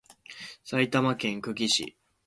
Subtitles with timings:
[0.63, 1.95] 埼玉県久喜市